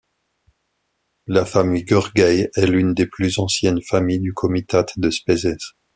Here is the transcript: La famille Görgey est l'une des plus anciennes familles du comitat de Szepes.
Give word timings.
La 1.27 1.45
famille 1.45 1.83
Görgey 1.83 2.49
est 2.55 2.65
l'une 2.65 2.95
des 2.95 3.05
plus 3.05 3.37
anciennes 3.37 3.83
familles 3.83 4.19
du 4.19 4.33
comitat 4.33 4.83
de 4.97 5.11
Szepes. 5.11 5.75